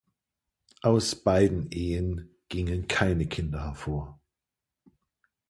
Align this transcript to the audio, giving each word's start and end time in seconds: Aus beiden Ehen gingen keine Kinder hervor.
Aus 0.81 1.13
beiden 1.13 1.69
Ehen 1.69 2.31
gingen 2.49 2.87
keine 2.87 3.27
Kinder 3.27 3.65
hervor. 3.65 4.19